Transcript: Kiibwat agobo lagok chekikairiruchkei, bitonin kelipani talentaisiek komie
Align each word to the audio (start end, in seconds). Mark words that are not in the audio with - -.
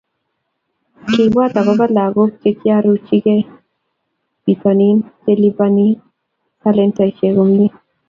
Kiibwat 1.07 1.53
agobo 1.61 1.85
lagok 1.97 2.31
chekikairiruchkei, 2.41 3.41
bitonin 4.43 4.97
kelipani 5.23 5.87
talentaisiek 6.61 7.33
komie 7.35 7.67